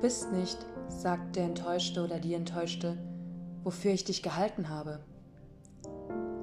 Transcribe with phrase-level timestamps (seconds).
[0.00, 2.96] bist nicht, sagt der Enttäuschte oder die Enttäuschte,
[3.64, 5.00] wofür ich dich gehalten habe.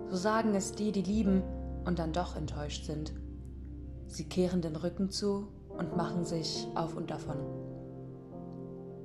[0.10, 1.44] So sagen es die, die lieben
[1.86, 3.14] und dann doch enttäuscht sind.
[4.08, 7.38] Sie kehren den Rücken zu und machen sich auf und davon.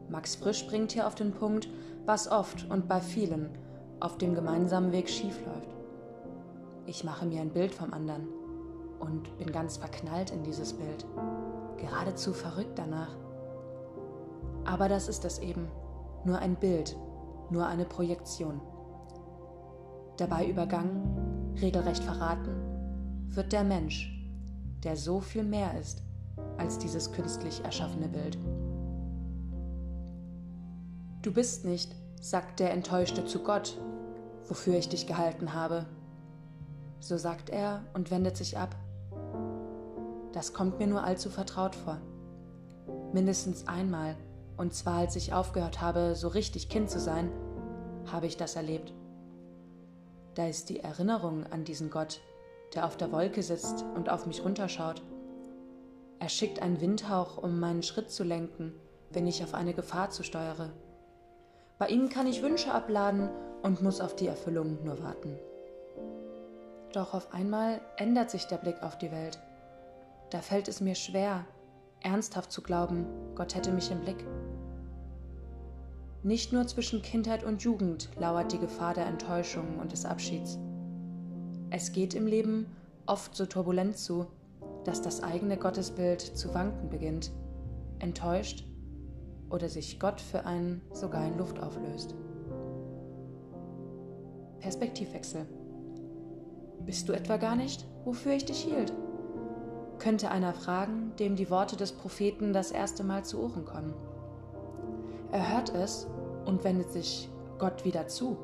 [0.09, 1.69] Max Frisch bringt hier auf den Punkt,
[2.05, 3.51] was oft und bei vielen
[4.01, 5.75] auf dem gemeinsamen Weg schiefläuft.
[6.87, 8.27] Ich mache mir ein Bild vom anderen
[8.99, 11.07] und bin ganz verknallt in dieses Bild,
[11.77, 13.15] geradezu verrückt danach.
[14.71, 15.69] Aber das ist es eben,
[16.25, 16.97] nur ein Bild,
[17.51, 18.61] nur eine Projektion.
[20.17, 22.55] Dabei übergangen, regelrecht verraten,
[23.31, 24.17] wird der Mensch,
[24.85, 26.05] der so viel mehr ist
[26.57, 28.39] als dieses künstlich erschaffene Bild.
[31.23, 33.77] Du bist nicht, sagt der Enttäuschte zu Gott,
[34.49, 35.87] wofür ich dich gehalten habe.
[37.01, 38.77] So sagt er und wendet sich ab.
[40.33, 41.99] Das kommt mir nur allzu vertraut vor.
[43.13, 44.15] Mindestens einmal,
[44.61, 47.33] und zwar als ich aufgehört habe, so richtig Kind zu sein,
[48.13, 48.93] habe ich das erlebt.
[50.35, 52.21] Da ist die Erinnerung an diesen Gott,
[52.75, 55.03] der auf der Wolke sitzt und auf mich runterschaut.
[56.19, 58.75] Er schickt einen Windhauch, um meinen Schritt zu lenken,
[59.09, 60.69] wenn ich auf eine Gefahr zusteuere.
[61.79, 63.31] Bei ihm kann ich Wünsche abladen
[63.63, 65.39] und muss auf die Erfüllung nur warten.
[66.93, 69.39] Doch auf einmal ändert sich der Blick auf die Welt.
[70.29, 71.47] Da fällt es mir schwer,
[72.03, 74.23] ernsthaft zu glauben, Gott hätte mich im Blick.
[76.23, 80.59] Nicht nur zwischen Kindheit und Jugend lauert die Gefahr der Enttäuschung und des Abschieds.
[81.71, 82.67] Es geht im Leben
[83.07, 84.27] oft so turbulent zu,
[84.85, 87.33] dass das eigene Gottesbild zu wanken beginnt,
[88.01, 88.67] enttäuscht
[89.49, 92.15] oder sich Gott für einen sogar in Luft auflöst.
[94.61, 95.47] Perspektivwechsel.
[96.85, 98.93] Bist du etwa gar nicht, wofür ich dich hielt?
[99.99, 103.95] Könnte einer fragen, dem die Worte des Propheten das erste Mal zu Ohren kommen.
[105.33, 106.09] Er hört es
[106.45, 108.37] und wendet sich Gott wieder zu.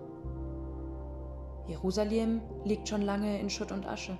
[1.66, 4.16] Jerusalem liegt schon lange in Schutt und Asche.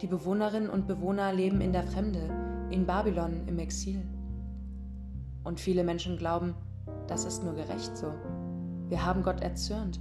[0.00, 2.28] Die Bewohnerinnen und Bewohner leben in der Fremde,
[2.70, 4.02] in Babylon im Exil.
[5.44, 6.56] Und viele Menschen glauben,
[7.06, 8.12] das ist nur gerecht so.
[8.88, 10.00] Wir haben Gott erzürnt.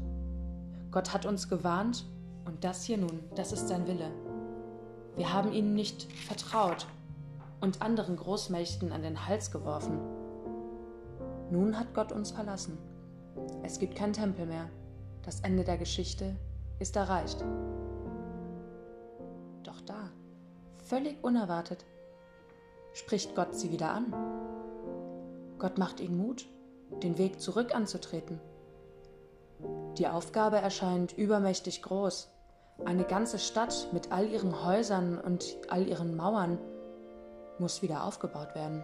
[0.90, 2.08] Gott hat uns gewarnt
[2.46, 4.10] und das hier nun, das ist sein Wille.
[5.16, 6.88] Wir haben ihnen nicht vertraut
[7.62, 10.00] und anderen Großmächten an den Hals geworfen.
[11.54, 12.80] Nun hat Gott uns verlassen.
[13.62, 14.72] Es gibt keinen Tempel mehr.
[15.22, 16.36] Das Ende der Geschichte
[16.80, 17.46] ist erreicht.
[19.62, 20.10] Doch da,
[20.84, 21.86] völlig unerwartet,
[22.94, 24.12] spricht Gott sie wieder an.
[25.60, 26.48] Gott macht ihnen Mut,
[27.04, 28.40] den Weg zurück anzutreten.
[30.00, 32.32] Die Aufgabe erscheint übermächtig groß.
[32.84, 36.58] Eine ganze Stadt mit all ihren Häusern und all ihren Mauern
[37.60, 38.84] muss wieder aufgebaut werden.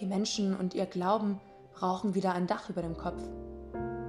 [0.00, 1.40] Die Menschen und ihr Glauben
[1.74, 3.22] brauchen wieder ein Dach über dem Kopf.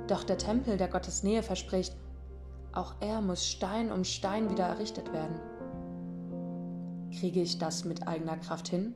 [0.08, 1.96] Doch der Tempel, der Gottes Nähe verspricht,
[2.74, 5.40] auch er muss Stein um Stein wieder errichtet werden.
[7.20, 8.94] Kriege ich das mit eigener Kraft hin?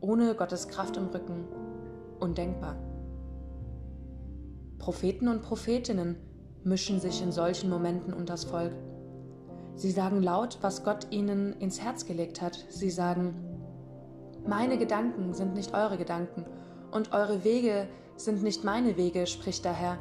[0.00, 1.46] ohne Gottes Kraft im Rücken
[2.18, 2.76] undenkbar.
[4.78, 6.16] Propheten und Prophetinnen
[6.64, 8.72] mischen sich in solchen Momenten unters Volk.
[9.74, 12.66] Sie sagen laut, was Gott ihnen ins Herz gelegt hat.
[12.68, 13.49] Sie sagen,
[14.46, 16.44] meine Gedanken sind nicht eure Gedanken
[16.90, 19.98] und eure Wege sind nicht meine Wege, spricht der Herr,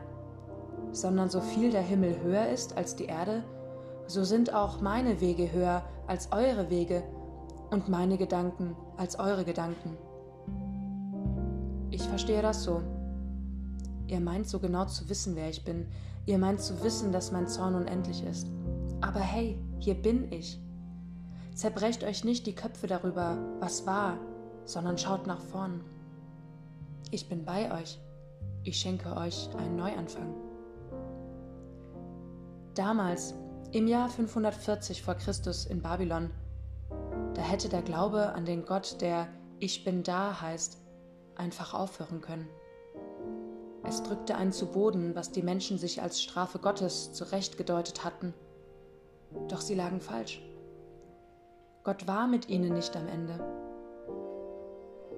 [0.92, 3.44] sondern so viel der Himmel höher ist als die Erde,
[4.08, 7.04] so sind auch meine Wege höher als eure Wege
[7.70, 9.98] und meine Gedanken als eure Gedanken.
[11.92, 12.82] Ich verstehe das so.
[14.08, 15.88] Ihr meint so genau zu wissen, wer ich bin.
[16.26, 18.48] Ihr meint zu wissen, dass mein Zorn unendlich ist.
[19.02, 20.60] Aber hey, hier bin ich.
[21.54, 24.18] Zerbrecht euch nicht die Köpfe darüber, was war,
[24.69, 25.84] sondern schaut nach vorn.
[27.09, 28.00] Ich bin bei euch.
[28.63, 30.35] Ich schenke euch einen Neuanfang.
[32.75, 33.34] Damals,
[33.72, 36.29] im Jahr 540 vor Christus in Babylon,
[37.34, 39.28] da hätte der Glaube an den Gott, der
[39.59, 40.78] Ich bin da heißt,
[41.35, 42.47] einfach aufhören können.
[43.84, 48.34] Es drückte einen zu Boden, was die Menschen sich als Strafe Gottes zurechtgedeutet hatten.
[49.47, 50.41] Doch sie lagen falsch.
[51.84, 53.40] Gott war mit ihnen nicht am Ende.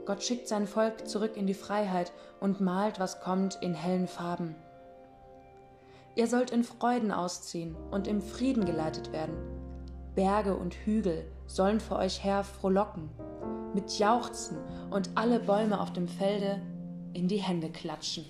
[0.05, 4.55] Gott schickt sein Volk zurück in die Freiheit und malt, was kommt, in hellen Farben.
[6.15, 9.35] Ihr sollt in Freuden ausziehen und im Frieden geleitet werden.
[10.15, 13.09] Berge und Hügel sollen vor euch her frohlocken,
[13.73, 14.57] mit Jauchzen
[14.89, 16.61] und alle Bäume auf dem Felde
[17.13, 18.25] in die Hände klatschen.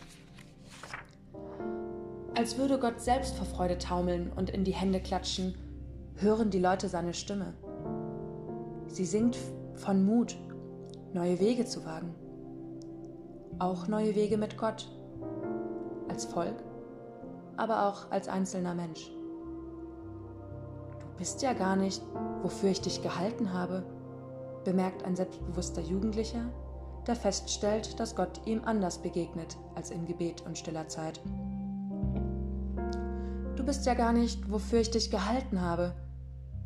[2.36, 5.56] Als würde Gott selbst vor Freude taumeln und in die Hände klatschen,
[6.16, 7.54] hören die Leute seine Stimme.
[8.88, 9.38] Sie singt
[9.76, 10.38] von Mut,
[11.14, 12.16] neue Wege zu wagen.
[13.60, 14.90] auch neue Wege mit Gott,
[16.10, 16.56] als Volk,
[17.58, 19.12] aber auch als einzelner Mensch.
[21.02, 22.02] Du bist ja gar nicht,
[22.42, 23.84] wofür ich dich gehalten habe,
[24.64, 26.46] bemerkt ein selbstbewusster Jugendlicher,
[27.06, 31.22] der feststellt, dass Gott ihm anders begegnet als in Gebet und stiller Zeit.
[33.56, 35.94] Du bist ja gar nicht, wofür ich dich gehalten habe,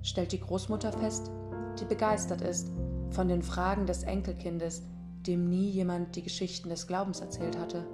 [0.02, 1.30] stellt die Großmutter fest,
[1.78, 2.72] die begeistert ist
[3.16, 4.84] von den Fragen des Enkelkindes,
[5.26, 7.88] dem nie jemand die Geschichten des Glaubens erzählt hatte.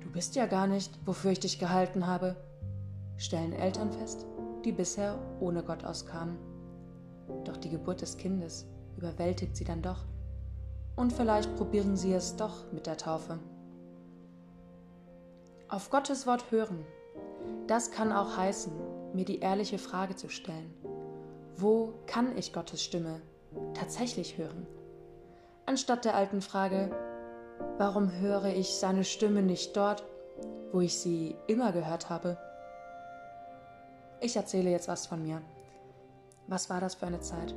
[0.00, 2.36] Du bist ja gar nicht, wofür ich dich gehalten habe,
[3.16, 4.26] stellen Eltern fest,
[4.64, 6.36] die bisher ohne Gott auskamen.
[7.44, 8.66] Doch die Geburt des Kindes
[8.98, 10.04] überwältigt sie dann doch.
[10.94, 13.38] Und vielleicht probieren sie es doch mit der Taufe.
[15.68, 16.84] Auf Gottes Wort hören,
[17.66, 18.72] das kann auch heißen,
[19.14, 20.72] mir die ehrliche Frage zu stellen.
[21.56, 23.20] Wo kann ich Gottes Stimme
[23.74, 24.66] tatsächlich hören?
[25.66, 26.90] Anstatt der alten Frage,
[27.78, 30.04] warum höre ich seine Stimme nicht dort,
[30.72, 32.36] wo ich sie immer gehört habe?
[34.20, 35.42] Ich erzähle jetzt was von mir.
[36.48, 37.54] Was war das für eine Zeit?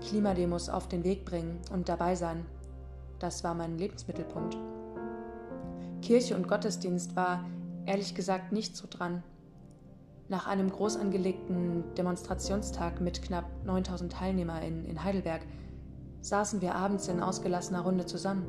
[0.00, 2.46] Klimademos auf den Weg bringen und dabei sein.
[3.18, 4.56] Das war mein Lebensmittelpunkt.
[6.00, 7.44] Kirche und Gottesdienst war
[7.86, 9.24] ehrlich gesagt nicht so dran.
[10.30, 15.42] Nach einem groß angelegten Demonstrationstag mit knapp 9000 TeilnehmerInnen in Heidelberg
[16.20, 18.46] saßen wir abends in ausgelassener Runde zusammen.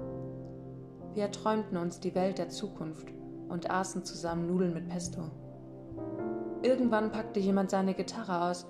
[1.15, 3.07] Wir erträumten uns die Welt der Zukunft
[3.49, 5.23] und aßen zusammen Nudeln mit Pesto.
[6.61, 8.67] Irgendwann packte jemand seine Gitarre aus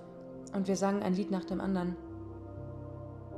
[0.55, 1.97] und wir sangen ein Lied nach dem anderen.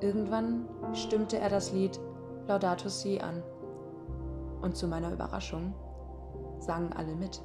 [0.02, 2.00] Irgendwann stimmte er das Lied
[2.48, 3.42] Laudato Si an.
[4.62, 5.74] Und zu meiner Überraschung
[6.60, 7.42] sangen alle mit.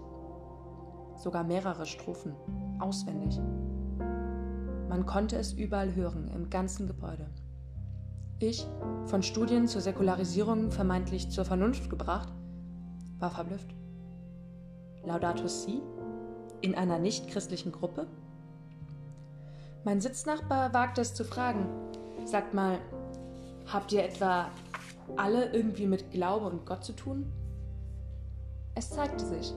[1.19, 2.35] Sogar mehrere Strophen,
[2.79, 3.39] auswendig.
[4.89, 7.29] Man konnte es überall hören, im ganzen Gebäude.
[8.39, 8.67] Ich,
[9.07, 12.33] von Studien zur Säkularisierung vermeintlich zur Vernunft gebracht,
[13.19, 13.75] war verblüfft.
[15.05, 15.83] Laudato Si?
[16.61, 18.07] In einer nichtchristlichen Gruppe?
[19.85, 21.67] Mein Sitznachbar wagte es zu fragen.
[22.25, 22.79] Sagt mal,
[23.67, 24.51] habt ihr etwa
[25.17, 27.33] alle irgendwie mit Glaube und Gott zu tun?
[28.75, 29.53] Es zeigte sich.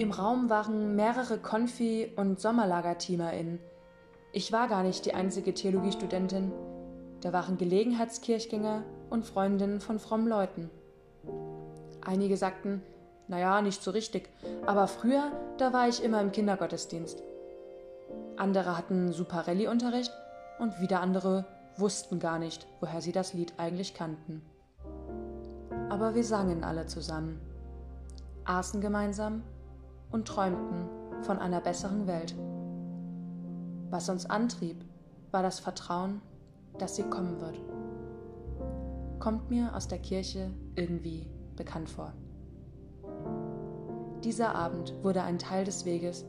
[0.00, 3.58] Im Raum waren mehrere Konfi- und SommerlagerteamerInnen.
[4.32, 6.52] Ich war gar nicht die einzige Theologiestudentin.
[7.20, 10.70] Da waren Gelegenheitskirchgänger und Freundinnen von frommen Leuten.
[12.00, 12.80] Einige sagten,
[13.28, 14.30] naja, nicht so richtig,
[14.64, 17.22] aber früher, da war ich immer im Kindergottesdienst.
[18.38, 20.12] Andere hatten Superelli-Unterricht
[20.60, 21.44] und wieder andere
[21.76, 24.40] wussten gar nicht, woher sie das Lied eigentlich kannten.
[25.90, 27.38] Aber wir sangen alle zusammen
[28.46, 29.42] aßen gemeinsam
[30.10, 30.88] und träumten
[31.22, 32.34] von einer besseren Welt.
[33.90, 34.84] Was uns antrieb,
[35.30, 36.20] war das Vertrauen,
[36.78, 37.60] dass sie kommen wird.
[39.18, 41.26] Kommt mir aus der Kirche irgendwie
[41.56, 42.12] bekannt vor.
[44.24, 46.24] Dieser Abend wurde ein Teil des Weges,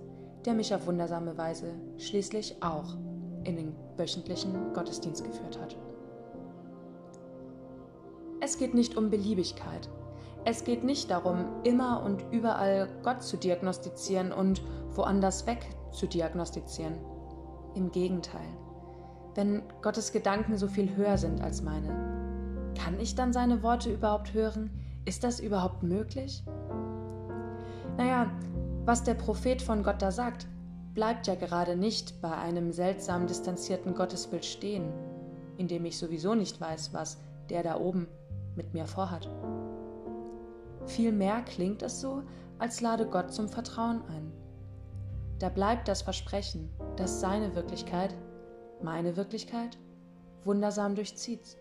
[0.46, 2.96] der mich auf wundersame Weise schließlich auch
[3.44, 5.76] in den wöchentlichen Gottesdienst geführt hat.
[8.40, 9.90] Es geht nicht um Beliebigkeit,
[10.46, 14.62] es geht nicht darum, immer und überall Gott zu diagnostizieren und
[14.96, 16.96] woanders weg zu diagnostizieren.
[17.76, 18.48] Im Gegenteil.
[19.36, 24.34] Wenn Gottes Gedanken so viel höher sind als meine, kann ich dann seine Worte überhaupt
[24.34, 24.72] hören?
[25.06, 26.44] Ist das überhaupt möglich?
[27.98, 28.30] Naja,
[28.86, 30.48] was der Prophet von Gott da sagt,
[30.94, 34.92] bleibt ja gerade nicht bei einem seltsam distanzierten Gottesbild stehen,
[35.58, 38.08] in dem ich sowieso nicht weiß, was der da oben
[38.56, 39.30] mit mir vorhat.
[40.96, 42.22] Vielmehr klingt es so,
[42.60, 44.34] als lade Gott zum Vertrauen ein.
[45.40, 48.14] Da bleibt das Versprechen, dass seine Wirklichkeit,
[48.82, 49.78] meine Wirklichkeit,
[50.44, 51.56] wundersam durchzieht.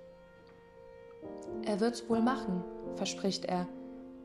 [1.65, 2.65] Er wird's wohl machen,
[2.97, 3.69] verspricht er,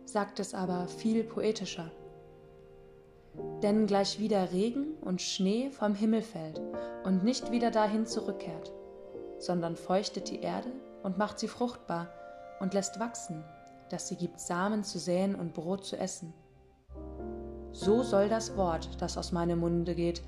[0.06, 1.92] sagt es aber viel poetischer.
[3.62, 6.60] Denn gleich wieder Regen und Schnee vom Himmel fällt
[7.04, 8.74] und nicht wieder dahin zurückkehrt,
[9.38, 10.72] sondern feuchtet die Erde
[11.04, 12.08] und macht sie fruchtbar
[12.60, 13.44] und lässt wachsen
[13.90, 16.34] dass sie gibt Samen zu säen und Brot zu essen.
[17.72, 20.22] So soll das Wort, das aus meinem Munde geht,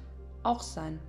[0.43, 0.99] auch sein.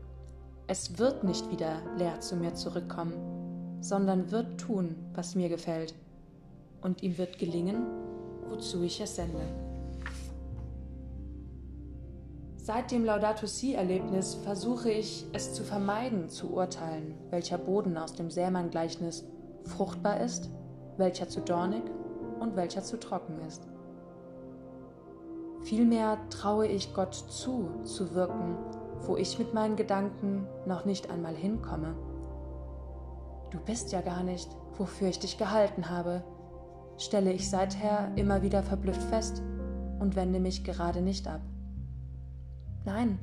[0.66, 5.94] Es wird nicht wieder leer zu mir zurückkommen, sondern wird tun, was mir gefällt,
[6.82, 7.86] und ihm wird gelingen,
[8.48, 9.42] wozu ich es sende.
[12.56, 18.30] Seit dem Laudato Si-Erlebnis versuche ich es zu vermeiden, zu urteilen, welcher Boden aus dem
[18.30, 19.24] Sämann-Gleichnis
[19.64, 20.50] fruchtbar ist,
[20.98, 21.82] welcher zu dornig
[22.40, 23.66] und welcher zu trocken ist.
[25.62, 28.56] Vielmehr traue ich Gott zu, zu wirken,
[29.06, 31.94] wo ich mit meinen Gedanken noch nicht einmal hinkomme.
[33.50, 36.22] Du bist ja gar nicht, wofür ich dich gehalten habe,
[36.96, 39.42] stelle ich seither immer wieder verblüfft fest
[39.98, 41.40] und wende mich gerade nicht ab.
[42.84, 43.18] Nein,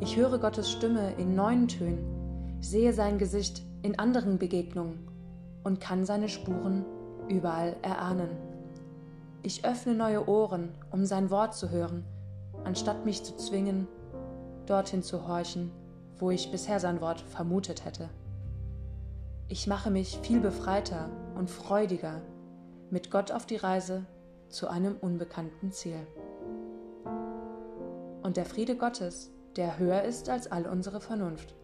[0.00, 5.08] ich höre Gottes Stimme in neuen Tönen, sehe sein Gesicht in anderen Begegnungen
[5.64, 6.84] und kann seine Spuren
[7.28, 8.47] überall erahnen.
[9.42, 12.04] Ich öffne neue Ohren, um sein Wort zu hören,
[12.64, 13.86] anstatt mich zu zwingen,
[14.66, 15.70] dorthin zu horchen,
[16.18, 18.10] wo ich bisher sein Wort vermutet hätte.
[19.48, 22.20] Ich mache mich viel befreiter und freudiger
[22.90, 24.04] mit Gott auf die Reise
[24.48, 26.06] zu einem unbekannten Ziel.
[28.22, 31.54] Und der Friede Gottes, der höher ist als all unsere Vernunft,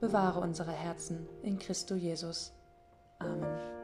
[0.00, 2.52] bewahre unsere Herzen in Christo Jesus.
[3.18, 3.77] Amen.